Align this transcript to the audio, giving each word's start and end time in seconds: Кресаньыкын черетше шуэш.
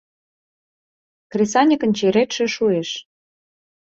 Кресаньыкын 1.31 1.91
черетше 1.97 2.45
шуэш. 2.55 2.89